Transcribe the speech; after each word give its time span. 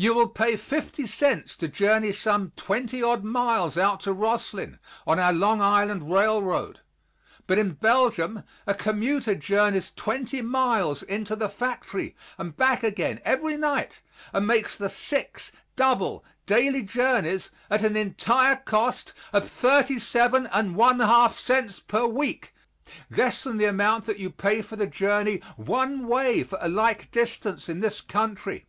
You 0.00 0.14
will 0.14 0.28
pay 0.28 0.54
50 0.54 1.08
cents 1.08 1.56
to 1.56 1.66
journey 1.66 2.12
some 2.12 2.52
twenty 2.54 3.02
odd 3.02 3.24
miles 3.24 3.76
out 3.76 3.98
to 4.02 4.12
Roslyn, 4.12 4.78
on 5.04 5.18
our 5.18 5.32
Long 5.32 5.60
Island 5.60 6.08
railroad, 6.08 6.78
but 7.48 7.58
in 7.58 7.72
Belgium 7.72 8.44
a 8.64 8.74
commuter 8.74 9.34
journeys 9.34 9.90
twenty 9.90 10.40
miles 10.40 11.02
in 11.02 11.24
to 11.24 11.34
the 11.34 11.48
factory 11.48 12.14
and 12.38 12.56
back 12.56 12.84
again 12.84 13.20
every 13.24 13.56
night 13.56 14.00
and 14.32 14.46
makes 14.46 14.76
the 14.76 14.88
six 14.88 15.50
double 15.74 16.24
daily 16.46 16.82
journeys 16.82 17.50
at 17.68 17.82
an 17.82 17.96
entire 17.96 18.54
cost 18.54 19.12
of 19.32 19.48
37 19.48 20.46
1/2 20.46 21.32
cents 21.32 21.80
per 21.80 22.06
week, 22.06 22.54
less 23.10 23.42
than 23.42 23.56
the 23.56 23.64
amount 23.64 24.06
that 24.06 24.20
you 24.20 24.30
pay 24.30 24.62
for 24.62 24.76
the 24.76 24.86
journey 24.86 25.42
one 25.56 26.06
way 26.06 26.44
for 26.44 26.56
a 26.62 26.68
like 26.68 27.10
distance 27.10 27.68
in 27.68 27.80
this 27.80 28.00
country. 28.00 28.64